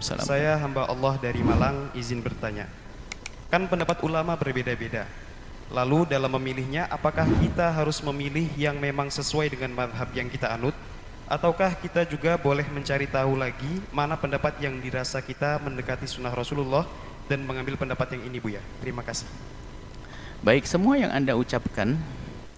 Salam. 0.00 0.24
Saya 0.24 0.56
hamba 0.56 0.88
Allah 0.88 1.20
dari 1.20 1.44
Malang 1.44 1.92
izin 1.92 2.24
bertanya. 2.24 2.64
Kan 3.52 3.68
pendapat 3.68 4.00
ulama 4.00 4.32
berbeda-beda. 4.32 5.04
Lalu 5.68 6.08
dalam 6.08 6.32
memilihnya 6.40 6.88
apakah 6.88 7.28
kita 7.36 7.68
harus 7.68 8.00
memilih 8.00 8.48
yang 8.56 8.80
memang 8.80 9.12
sesuai 9.12 9.52
dengan 9.52 9.76
madhab 9.76 10.08
yang 10.16 10.32
kita 10.32 10.48
anut 10.48 10.72
ataukah 11.28 11.76
kita 11.78 12.08
juga 12.08 12.40
boleh 12.40 12.64
mencari 12.72 13.06
tahu 13.06 13.38
lagi 13.38 13.78
mana 13.92 14.16
pendapat 14.16 14.56
yang 14.58 14.80
dirasa 14.80 15.20
kita 15.20 15.60
mendekati 15.62 16.08
sunnah 16.08 16.32
Rasulullah 16.32 16.88
dan 17.30 17.44
mengambil 17.44 17.76
pendapat 17.76 18.16
yang 18.16 18.24
ini 18.24 18.40
Bu 18.40 18.56
ya. 18.56 18.64
Terima 18.80 19.04
kasih. 19.04 19.28
Baik, 20.40 20.64
semua 20.64 20.96
yang 20.96 21.12
Anda 21.12 21.36
ucapkan, 21.36 22.00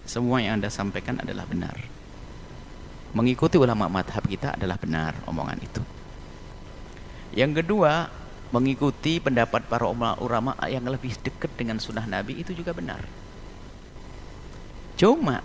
semua 0.07 0.39
yang 0.39 0.63
Anda 0.63 0.71
sampaikan 0.71 1.19
adalah 1.19 1.43
benar. 1.43 1.75
Mengikuti 3.11 3.59
ulama 3.59 3.91
madhab 3.91 4.23
kita 4.25 4.55
adalah 4.55 4.79
benar 4.79 5.13
omongan 5.27 5.59
itu. 5.59 5.83
Yang 7.33 7.65
kedua, 7.65 8.07
mengikuti 8.53 9.17
pendapat 9.17 9.65
para 9.65 9.89
ulama 9.89 10.53
yang 10.69 10.85
lebih 10.85 11.17
dekat 11.17 11.49
dengan 11.57 11.81
sunnah 11.81 12.05
Nabi 12.05 12.45
itu 12.45 12.53
juga 12.53 12.69
benar. 12.69 13.01
Cuma 14.93 15.41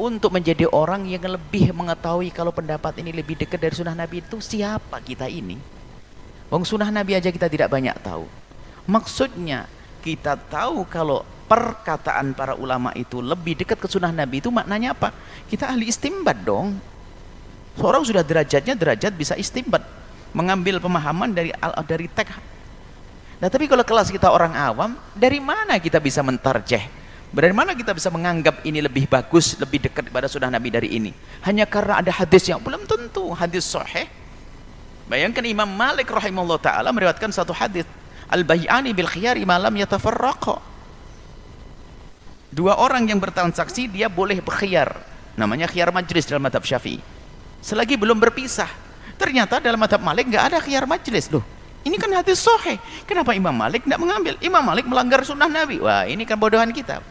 untuk 0.00 0.32
menjadi 0.32 0.64
orang 0.72 1.04
yang 1.04 1.20
lebih 1.28 1.76
mengetahui 1.76 2.32
kalau 2.32 2.50
pendapat 2.50 2.96
ini 3.04 3.12
lebih 3.12 3.36
dekat 3.36 3.60
dari 3.60 3.76
sunnah 3.76 3.92
Nabi 3.92 4.24
itu 4.24 4.40
siapa 4.40 4.98
kita 5.04 5.28
ini? 5.28 5.60
Wong 6.48 6.64
sunnah 6.64 6.88
Nabi 6.88 7.20
aja 7.20 7.28
kita 7.28 7.52
tidak 7.52 7.68
banyak 7.68 7.94
tahu. 8.00 8.24
Maksudnya 8.88 9.68
kita 10.00 10.40
tahu 10.40 10.88
kalau 10.88 11.28
perkataan 11.44 12.32
para 12.32 12.56
ulama 12.56 12.96
itu 12.96 13.20
lebih 13.20 13.60
dekat 13.60 13.76
ke 13.76 13.84
sunnah 13.84 14.10
Nabi 14.10 14.40
itu 14.40 14.48
maknanya 14.48 14.96
apa? 14.96 15.12
Kita 15.44 15.68
ahli 15.68 15.92
istimbat 15.92 16.40
dong. 16.40 16.80
Seorang 17.76 18.00
sudah 18.00 18.24
derajatnya 18.24 18.72
derajat 18.72 19.12
bisa 19.12 19.36
istimbat 19.36 19.84
mengambil 20.34 20.82
pemahaman 20.82 21.30
dari 21.30 21.54
dari 21.86 22.10
teks. 22.10 22.36
Nah, 23.38 23.48
tapi 23.50 23.70
kalau 23.70 23.82
kelas 23.86 24.10
kita 24.10 24.30
orang 24.30 24.54
awam, 24.54 24.98
dari 25.14 25.38
mana 25.38 25.78
kita 25.78 25.98
bisa 26.02 26.20
mentarjeh? 26.20 26.82
Dari 27.34 27.50
mana 27.50 27.74
kita 27.74 27.90
bisa 27.90 28.14
menganggap 28.14 28.62
ini 28.62 28.78
lebih 28.78 29.10
bagus, 29.10 29.58
lebih 29.58 29.90
dekat 29.90 30.06
pada 30.06 30.30
sunnah 30.30 30.54
Nabi 30.54 30.70
dari 30.70 30.94
ini? 30.94 31.10
Hanya 31.42 31.66
karena 31.66 31.98
ada 31.98 32.14
hadis 32.14 32.46
yang 32.46 32.62
belum 32.62 32.86
tentu 32.86 33.34
hadis 33.34 33.66
sahih. 33.66 34.06
Bayangkan 35.10 35.42
Imam 35.42 35.66
Malik 35.66 36.08
rahimahullah 36.14 36.62
taala 36.62 36.94
meriwayatkan 36.94 37.34
satu 37.34 37.50
hadis, 37.50 37.84
al-bay'ani 38.30 38.94
bil 38.94 39.10
khiyari 39.10 39.42
malam 39.42 39.74
yatafarraqa. 39.74 40.62
Dua 42.54 42.78
orang 42.78 43.10
yang 43.10 43.18
bertransaksi 43.18 43.90
dia 43.90 44.06
boleh 44.06 44.38
berkhiyar. 44.38 44.94
Namanya 45.34 45.66
khiyar 45.66 45.90
majlis 45.90 46.30
dalam 46.30 46.46
madhab 46.46 46.62
Syafi'i. 46.62 47.02
Selagi 47.58 47.98
belum 47.98 48.22
berpisah, 48.22 48.70
Ternyata 49.14 49.62
dalam 49.62 49.78
madhab 49.78 50.02
Malik 50.02 50.28
nggak 50.30 50.44
ada 50.52 50.58
khiyar 50.58 50.84
majlis 50.88 51.30
loh. 51.30 51.44
Ini 51.84 52.00
kan 52.00 52.08
hadis 52.16 52.40
sohe. 52.40 52.80
Kenapa 53.04 53.36
Imam 53.36 53.52
Malik 53.52 53.84
tidak 53.84 54.00
mengambil? 54.00 54.34
Imam 54.40 54.64
Malik 54.64 54.88
melanggar 54.88 55.20
sunnah 55.20 55.48
Nabi. 55.48 55.78
Wah 55.84 56.08
ini 56.08 56.24
kan 56.24 56.40
bodohan 56.40 56.72
kita. 56.72 57.04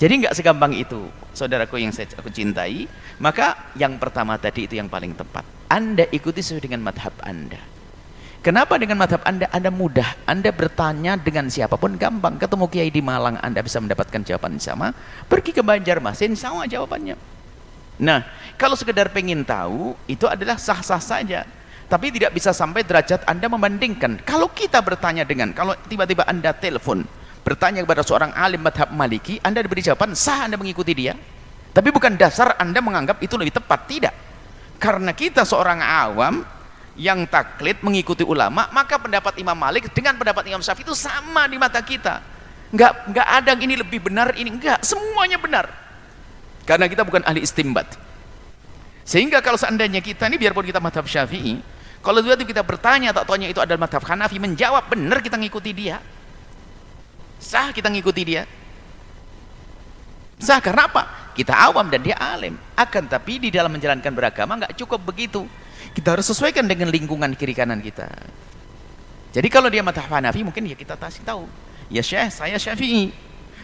Jadi 0.00 0.24
nggak 0.24 0.32
segampang 0.32 0.72
itu, 0.72 1.12
saudaraku 1.36 1.76
yang 1.76 1.92
saya 1.92 2.08
aku 2.16 2.32
cintai. 2.32 2.88
Maka 3.20 3.68
yang 3.76 4.00
pertama 4.00 4.40
tadi 4.40 4.64
itu 4.64 4.80
yang 4.80 4.88
paling 4.88 5.12
tepat. 5.12 5.44
Anda 5.68 6.08
ikuti 6.08 6.40
sesuai 6.40 6.64
dengan 6.64 6.80
madhab 6.80 7.12
Anda. 7.20 7.60
Kenapa 8.40 8.80
dengan 8.80 8.96
madhab 8.96 9.20
Anda, 9.28 9.44
Anda 9.52 9.68
mudah. 9.68 10.24
Anda 10.24 10.48
bertanya 10.48 11.20
dengan 11.20 11.52
siapa 11.52 11.76
pun 11.76 12.00
gampang. 12.00 12.40
Ketemu 12.40 12.64
kiai 12.72 12.88
di 12.88 13.04
Malang, 13.04 13.36
Anda 13.44 13.60
bisa 13.60 13.76
mendapatkan 13.76 14.24
jawaban 14.24 14.56
sama. 14.56 14.96
Pergi 15.28 15.52
ke 15.52 15.60
Banjarmasin, 15.60 16.32
sama 16.32 16.64
jawabannya. 16.64 17.20
Nah, 18.00 18.24
kalau 18.56 18.72
sekedar 18.72 19.12
pengen 19.12 19.44
tahu, 19.44 19.92
itu 20.08 20.24
adalah 20.24 20.56
sah-sah 20.56 20.98
saja. 20.98 21.44
Tapi 21.84 22.08
tidak 22.08 22.32
bisa 22.32 22.56
sampai 22.56 22.80
derajat 22.80 23.28
Anda 23.28 23.46
membandingkan. 23.52 24.24
Kalau 24.24 24.48
kita 24.48 24.80
bertanya 24.80 25.28
dengan, 25.28 25.52
kalau 25.52 25.76
tiba-tiba 25.84 26.24
Anda 26.24 26.56
telepon, 26.56 27.04
bertanya 27.44 27.84
kepada 27.84 28.00
seorang 28.00 28.32
alim 28.32 28.64
madhab 28.64 28.88
maliki, 28.96 29.36
Anda 29.44 29.60
diberi 29.60 29.84
jawaban, 29.84 30.16
sah 30.16 30.48
Anda 30.48 30.56
mengikuti 30.56 30.96
dia. 30.96 31.12
Tapi 31.70 31.92
bukan 31.92 32.16
dasar 32.16 32.56
Anda 32.56 32.80
menganggap 32.80 33.20
itu 33.20 33.36
lebih 33.36 33.60
tepat, 33.60 33.84
tidak. 33.84 34.14
Karena 34.80 35.12
kita 35.12 35.44
seorang 35.44 35.84
awam, 35.84 36.40
yang 37.00 37.24
taklid 37.28 37.80
mengikuti 37.80 38.24
ulama, 38.26 38.68
maka 38.76 39.00
pendapat 39.00 39.40
Imam 39.40 39.56
Malik 39.56 39.88
dengan 39.92 40.20
pendapat 40.20 40.44
Imam 40.52 40.60
Syafi'i 40.60 40.84
itu 40.84 40.92
sama 40.92 41.48
di 41.48 41.56
mata 41.56 41.80
kita. 41.80 42.20
Enggak, 42.70 42.92
enggak 43.08 43.28
ada 43.28 43.48
yang 43.56 43.62
ini 43.66 43.74
lebih 43.80 44.04
benar, 44.04 44.36
ini 44.36 44.52
enggak, 44.52 44.84
semuanya 44.84 45.40
benar 45.40 45.79
karena 46.68 46.86
kita 46.88 47.02
bukan 47.06 47.24
ahli 47.24 47.44
istimbat. 47.44 47.96
Sehingga 49.04 49.42
kalau 49.42 49.58
seandainya 49.58 49.98
kita 50.04 50.30
ini 50.30 50.38
biarpun 50.38 50.62
kita 50.62 50.78
madhab 50.78 51.04
syafi'i 51.08 51.80
kalau 52.00 52.24
itu 52.24 52.44
kita 52.48 52.64
bertanya 52.64 53.12
tak 53.12 53.28
tanya 53.28 53.52
itu 53.52 53.60
adalah 53.60 53.84
madhab 53.84 54.00
Hanafi 54.00 54.40
menjawab 54.40 54.88
benar 54.88 55.20
kita 55.20 55.36
ngikuti 55.36 55.70
dia. 55.76 56.00
Sah 57.36 57.72
kita 57.76 57.92
ngikuti 57.92 58.22
dia. 58.24 58.42
Sah 60.40 60.60
karena 60.64 60.88
apa? 60.88 61.04
kita 61.36 61.56
awam 61.56 61.88
dan 61.88 62.00
dia 62.04 62.16
alim. 62.16 62.56
Akan 62.76 63.06
tapi 63.06 63.38
di 63.38 63.48
dalam 63.52 63.72
menjalankan 63.72 64.12
beragama 64.12 64.60
nggak 64.64 64.76
cukup 64.80 65.00
begitu. 65.12 65.44
Kita 65.92 66.16
harus 66.16 66.28
sesuaikan 66.28 66.64
dengan 66.64 66.88
lingkungan 66.88 67.32
kiri 67.36 67.52
kanan 67.52 67.84
kita. 67.84 68.08
Jadi 69.30 69.48
kalau 69.52 69.68
dia 69.68 69.84
madhab 69.84 70.08
Hanafi 70.08 70.40
mungkin 70.40 70.68
ya 70.68 70.76
kita 70.76 70.96
kasih 70.96 71.22
tahu. 71.22 71.44
Ya 71.92 72.00
syekh 72.00 72.32
saya 72.32 72.56
syafi'i 72.56 73.12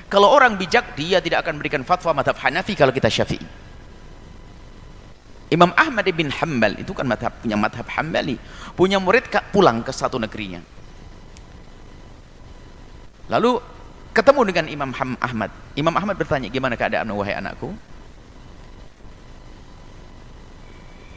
kalau 0.07 0.31
orang 0.31 0.55
bijak, 0.55 0.95
dia 0.95 1.19
tidak 1.19 1.43
akan 1.43 1.59
memberikan 1.59 1.83
fatwa 1.83 2.23
madhab 2.23 2.39
Hanafi 2.39 2.79
kalau 2.79 2.95
kita 2.95 3.11
Syafi'i. 3.11 3.43
Imam 5.51 5.75
Ahmad 5.75 6.07
bin 6.15 6.31
Hanbal 6.31 6.79
itu 6.79 6.95
kan 6.95 7.07
madhab, 7.07 7.35
punya 7.43 7.59
madhab 7.59 7.87
Hanbali. 7.91 8.39
Punya 8.79 9.03
murid 9.03 9.27
pulang 9.51 9.83
ke 9.83 9.91
satu 9.91 10.19
negerinya. 10.23 10.63
Lalu 13.27 13.59
ketemu 14.15 14.41
dengan 14.47 14.67
Imam 14.71 14.91
Ahmad. 15.19 15.51
Imam 15.75 15.95
Ahmad 15.99 16.15
bertanya, 16.15 16.47
gimana 16.55 16.79
keadaan 16.79 17.11
wahai 17.11 17.35
anakku? 17.35 17.75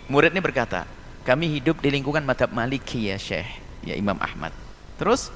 Murid 0.09 0.33
ini 0.33 0.41
berkata, 0.41 0.89
kami 1.21 1.61
hidup 1.61 1.77
di 1.77 1.93
lingkungan 1.93 2.25
madhab 2.25 2.49
Maliki 2.49 3.13
ya 3.13 3.21
Syekh, 3.21 3.45
ya 3.85 3.93
Imam 3.93 4.17
Ahmad. 4.17 4.49
Terus, 4.97 5.29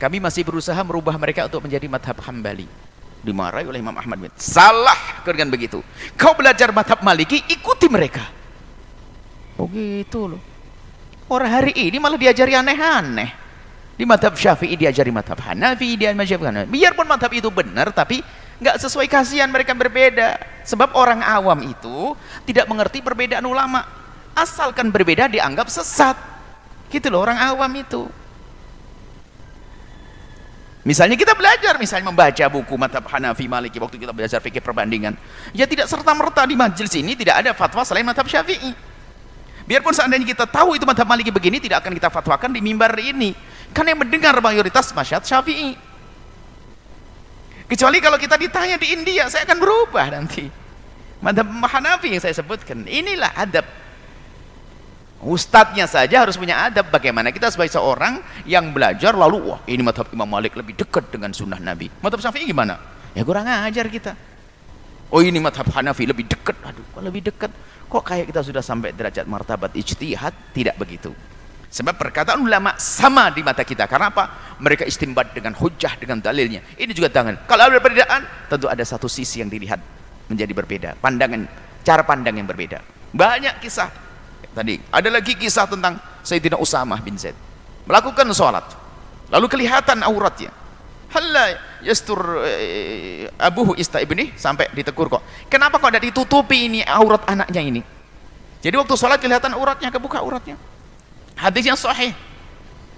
kami 0.00 0.16
masih 0.16 0.48
berusaha 0.48 0.80
merubah 0.80 1.20
mereka 1.20 1.44
untuk 1.44 1.68
menjadi 1.68 1.84
madhab 1.92 2.16
Hambali 2.24 2.85
dimarahi 3.26 3.66
oleh 3.66 3.82
Imam 3.82 3.98
Ahmad 3.98 4.22
bin 4.22 4.30
salah. 4.38 5.18
Dengan 5.26 5.50
begitu. 5.50 5.82
Kau 6.14 6.38
belajar 6.38 6.70
madhab 6.70 7.02
maliki 7.02 7.42
ikuti 7.50 7.90
mereka. 7.90 8.22
Oh 9.58 9.66
gitu 9.66 10.30
loh. 10.30 10.42
Orang 11.26 11.50
hari 11.50 11.74
ini 11.74 11.98
malah 11.98 12.14
diajari 12.14 12.54
aneh-aneh. 12.54 13.30
Di 13.98 14.04
madhab 14.06 14.38
syafi'i 14.38 14.78
diajari 14.78 15.10
madhab 15.10 15.40
hanafi 15.42 15.98
dia 15.98 16.14
madhab 16.14 16.38
hanafi. 16.46 16.70
Biarpun 16.70 17.08
madhab 17.08 17.32
itu 17.34 17.50
benar 17.50 17.90
tapi 17.90 18.22
nggak 18.62 18.76
sesuai 18.78 19.10
kasihan 19.10 19.50
mereka 19.50 19.74
berbeda. 19.74 20.38
Sebab 20.62 20.94
orang 20.94 21.26
awam 21.26 21.58
itu 21.66 22.14
tidak 22.46 22.70
mengerti 22.70 23.02
perbedaan 23.02 23.42
ulama. 23.42 23.82
Asalkan 24.36 24.94
berbeda 24.94 25.26
dianggap 25.26 25.66
sesat. 25.66 26.14
Gitu 26.86 27.10
loh 27.10 27.26
orang 27.26 27.40
awam 27.40 27.72
itu 27.74 28.06
Misalnya 30.86 31.18
kita 31.18 31.34
belajar, 31.34 31.74
misalnya 31.82 32.14
membaca 32.14 32.46
buku 32.46 32.78
Madhab 32.78 33.02
Hanafi 33.10 33.50
Maliki 33.50 33.82
waktu 33.82 33.98
kita 33.98 34.14
belajar 34.14 34.38
fikih 34.38 34.62
perbandingan. 34.62 35.18
Ya 35.50 35.66
tidak 35.66 35.90
serta-merta 35.90 36.46
di 36.46 36.54
majelis 36.54 36.94
ini 36.94 37.18
tidak 37.18 37.42
ada 37.42 37.50
fatwa 37.58 37.82
selain 37.82 38.06
Madhab 38.06 38.22
Syafi'i. 38.22 38.70
Biarpun 39.66 39.90
seandainya 39.90 40.22
kita 40.22 40.46
tahu 40.46 40.78
itu 40.78 40.86
Madhab 40.86 41.10
Maliki 41.10 41.34
begini, 41.34 41.58
tidak 41.58 41.82
akan 41.82 41.90
kita 41.90 42.06
fatwakan 42.06 42.54
di 42.54 42.62
mimbar 42.62 42.94
ini. 43.02 43.34
Karena 43.74 43.98
yang 43.98 44.06
mendengar 44.06 44.38
mayoritas 44.38 44.94
masyarakat 44.94 45.26
Syafi'i. 45.26 45.74
Kecuali 47.66 47.98
kalau 47.98 48.14
kita 48.14 48.38
ditanya 48.38 48.78
di 48.78 48.94
India, 48.94 49.26
saya 49.26 49.42
akan 49.42 49.58
berubah 49.58 50.06
nanti. 50.14 50.46
Madhab 51.18 51.50
Hanafi 51.50 52.14
yang 52.14 52.22
saya 52.22 52.38
sebutkan. 52.38 52.86
Inilah 52.86 53.34
adab 53.34 53.66
Ustadznya 55.26 55.90
saja 55.90 56.22
harus 56.22 56.38
punya 56.38 56.70
adab. 56.70 56.86
Bagaimana 56.86 57.34
kita 57.34 57.50
sebagai 57.50 57.74
seorang 57.74 58.22
yang 58.46 58.70
belajar 58.70 59.10
lalu 59.18 59.50
wah 59.50 59.58
ini 59.66 59.82
madhab 59.82 60.06
Imam 60.14 60.30
Malik 60.30 60.54
lebih 60.54 60.78
dekat 60.78 61.10
dengan 61.10 61.34
sunnah 61.34 61.58
Nabi. 61.58 61.90
Madhab 61.98 62.22
Syafi'i 62.22 62.46
gimana? 62.46 62.78
ya 63.10 63.26
kurang 63.26 63.48
ajar 63.50 63.90
kita. 63.90 64.14
Oh 65.10 65.18
ini 65.24 65.42
madhab 65.42 65.66
Hanafi 65.66 66.06
lebih 66.06 66.30
dekat. 66.30 66.54
Aduh 66.62 66.86
kok 66.94 67.02
lebih 67.02 67.26
dekat? 67.26 67.50
Kok 67.90 68.02
kayak 68.06 68.30
kita 68.30 68.46
sudah 68.46 68.62
sampai 68.62 68.94
derajat 68.94 69.26
martabat 69.26 69.74
ijtihad? 69.74 70.54
Tidak 70.54 70.78
begitu. 70.78 71.10
Sebab 71.66 71.98
perkataan 71.98 72.38
ulama 72.38 72.78
sama 72.78 73.26
di 73.34 73.42
mata 73.42 73.66
kita. 73.66 73.90
Karena 73.90 74.14
apa? 74.14 74.24
mereka 74.62 74.86
istimbat 74.86 75.34
dengan 75.34 75.52
hujah 75.58 75.98
dengan 75.98 76.22
dalilnya. 76.22 76.62
Ini 76.78 76.94
juga 76.94 77.10
tangan. 77.10 77.50
Kalau 77.50 77.66
ada 77.66 77.82
perbedaan 77.82 78.22
tentu 78.46 78.70
ada 78.70 78.84
satu 78.86 79.10
sisi 79.10 79.42
yang 79.42 79.50
dilihat 79.50 79.82
menjadi 80.30 80.52
berbeda. 80.54 80.90
Pandangan 81.02 81.42
cara 81.82 82.06
pandang 82.06 82.38
yang 82.38 82.46
berbeda. 82.46 82.78
Banyak 83.10 83.58
kisah 83.58 84.05
tadi 84.54 84.80
ada 84.88 85.08
lagi 85.08 85.36
kisah 85.36 85.68
tentang 85.68 86.00
Sayyidina 86.26 86.58
Usamah 86.58 86.98
bin 87.00 87.14
Zaid. 87.14 87.36
Melakukan 87.86 88.26
sholat. 88.34 88.66
Lalu 89.30 89.46
kelihatan 89.46 90.02
auratnya. 90.02 90.50
Halla 91.06 91.54
yastur 91.86 92.42
eh, 92.42 93.30
abuhu 93.38 93.78
ibni 93.78 94.34
sampai 94.34 94.66
ditegur 94.74 95.06
kok. 95.06 95.22
Kenapa 95.46 95.78
kok 95.78 95.94
tidak 95.94 96.04
ditutupi 96.10 96.66
ini 96.66 96.80
aurat 96.82 97.22
anaknya 97.30 97.62
ini? 97.62 97.82
Jadi 98.58 98.74
waktu 98.74 98.94
sholat 98.98 99.22
kelihatan 99.22 99.54
auratnya 99.54 99.94
kebuka 99.94 100.18
auratnya. 100.18 100.58
Hadis 101.38 101.62
yang 101.62 101.78
sahih. 101.78 102.10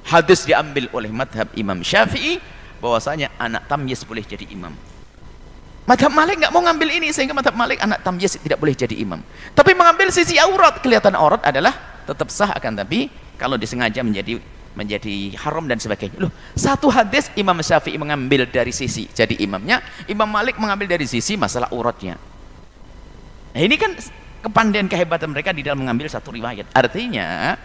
Hadis 0.09 0.49
diambil 0.49 0.89
oleh 0.97 1.13
madhab 1.13 1.53
Imam 1.53 1.85
Syafi'i 1.85 2.41
bahwasanya 2.81 3.29
anak 3.37 3.69
tamyiz 3.69 4.01
boleh 4.09 4.25
jadi 4.25 4.49
imam. 4.49 4.73
Madhab 5.89 6.13
Malik 6.13 6.37
nggak 6.45 6.53
mau 6.53 6.61
ngambil 6.61 7.01
ini 7.01 7.09
sehingga 7.17 7.33
madhab 7.33 7.57
Malik 7.57 7.81
anak 7.81 8.05
tamyiz 8.05 8.37
tidak 8.37 8.61
boleh 8.61 8.77
jadi 8.77 8.93
imam. 8.93 9.25
Tapi 9.57 9.73
mengambil 9.73 10.13
sisi 10.13 10.37
aurat 10.37 10.85
kelihatan 10.85 11.17
aurat 11.17 11.41
adalah 11.41 11.73
tetap 12.05 12.29
sah 12.29 12.53
akan 12.53 12.85
tapi 12.85 13.09
kalau 13.41 13.57
disengaja 13.57 14.05
menjadi 14.05 14.37
menjadi 14.77 15.33
haram 15.41 15.65
dan 15.65 15.81
sebagainya. 15.81 16.29
Loh, 16.29 16.33
satu 16.53 16.93
hadis 16.93 17.33
Imam 17.35 17.57
Syafi'i 17.59 17.97
mengambil 17.97 18.45
dari 18.45 18.71
sisi 18.71 19.09
jadi 19.11 19.33
imamnya, 19.41 19.81
Imam 20.07 20.29
Malik 20.29 20.61
mengambil 20.61 20.93
dari 20.93 21.09
sisi 21.09 21.41
masalah 21.41 21.73
uratnya. 21.73 22.21
Nah, 23.57 23.61
ini 23.65 23.75
kan 23.81 23.97
kepandaian 24.45 24.87
kehebatan 24.87 25.35
mereka 25.35 25.51
di 25.51 25.67
dalam 25.67 25.83
mengambil 25.83 26.07
satu 26.07 26.31
riwayat. 26.31 26.71
Artinya 26.77 27.57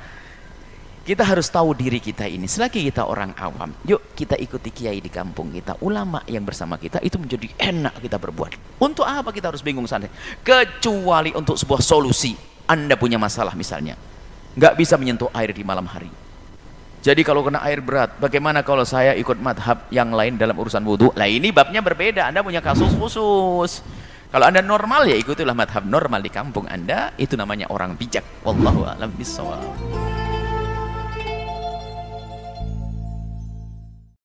kita 1.03 1.23
harus 1.27 1.51
tahu 1.51 1.75
diri 1.75 1.99
kita 1.99 2.25
ini. 2.25 2.47
Selagi 2.47 2.83
kita 2.87 3.05
orang 3.05 3.35
awam, 3.35 3.75
yuk 3.83 4.15
kita 4.15 4.39
ikuti 4.39 4.71
kiai 4.71 5.03
di 5.03 5.11
kampung 5.11 5.51
kita, 5.51 5.77
ulama 5.83 6.23
yang 6.25 6.47
bersama 6.47 6.79
kita 6.79 7.03
itu 7.03 7.19
menjadi 7.19 7.47
enak 7.59 7.99
kita 7.99 8.17
berbuat. 8.17 8.79
Untuk 8.79 9.03
apa 9.03 9.29
kita 9.35 9.51
harus 9.51 9.61
bingung 9.61 9.85
sana? 9.85 10.07
Kecuali 10.41 11.35
untuk 11.35 11.59
sebuah 11.59 11.83
solusi. 11.83 12.35
Anda 12.63 12.95
punya 12.95 13.19
masalah 13.19 13.51
misalnya, 13.59 13.99
nggak 14.55 14.79
bisa 14.79 14.95
menyentuh 14.95 15.27
air 15.35 15.51
di 15.51 15.67
malam 15.67 15.83
hari 15.83 16.23
jadi 17.03 17.19
kalau 17.27 17.43
kena 17.43 17.59
air 17.67 17.83
berat, 17.83 18.15
bagaimana 18.15 18.63
kalau 18.63 18.87
saya 18.87 19.11
ikut 19.19 19.35
madhab 19.35 19.91
yang 19.91 20.15
lain 20.15 20.39
dalam 20.39 20.55
urusan 20.55 20.79
wudhu? 20.87 21.11
Lah 21.19 21.27
ini 21.27 21.51
babnya 21.51 21.83
berbeda, 21.83 22.31
Anda 22.31 22.39
punya 22.39 22.63
kasus 22.63 22.95
khusus. 22.95 23.83
Kalau 24.31 24.47
Anda 24.47 24.63
normal 24.63 25.11
ya 25.11 25.19
ikutilah 25.19 25.51
madhab 25.51 25.83
normal 25.83 26.23
di 26.23 26.31
kampung 26.31 26.63
Anda, 26.71 27.11
itu 27.19 27.35
namanya 27.35 27.67
orang 27.75 27.99
bijak. 27.99 28.23
Wallahu 28.47 28.87
a'lam 28.87 29.11
bishawab. 29.19 30.22